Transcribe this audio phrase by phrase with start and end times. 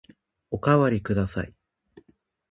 [0.49, 1.53] おかわりください。